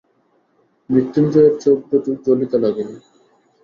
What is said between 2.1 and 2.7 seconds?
জ্বলিতে